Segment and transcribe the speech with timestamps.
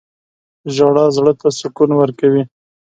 [0.75, 2.43] •ژړا زړه ته سکون ورکوي.